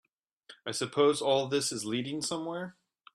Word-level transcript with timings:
I 0.65 0.71
suppose 0.71 1.21
all 1.21 1.47
this 1.47 1.71
is 1.71 1.85
leading 1.85 2.23
somewhere? 2.23 2.75